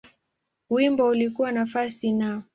[0.69, 2.43] Wimbo ulikuwa nafasi Na.